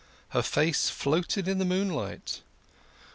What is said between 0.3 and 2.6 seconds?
face floated in the moonlight.